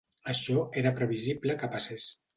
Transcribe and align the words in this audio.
Això 0.31 0.63
era 0.83 0.93
previsible 1.01 1.59
que 1.61 1.71
passés. 1.77 2.09